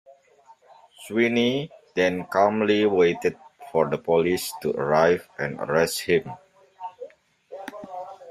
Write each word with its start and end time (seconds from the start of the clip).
Sweeney 1.03 1.69
then 1.93 2.25
calmly 2.25 2.87
waited 2.87 3.37
for 3.71 3.87
the 3.87 3.99
police 3.99 4.51
to 4.63 4.71
arrive 4.75 5.29
and 5.37 5.59
arrest 5.59 5.99
him. 5.99 6.27